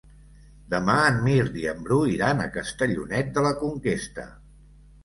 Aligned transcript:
Demà 0.73 0.95
en 1.09 1.19
Mirt 1.27 1.59
i 1.65 1.67
en 1.73 1.85
Bru 1.89 2.01
iran 2.15 2.43
a 2.45 2.49
Castellonet 2.59 3.31
de 3.39 3.49
la 3.51 3.55
Conquesta. 3.63 4.29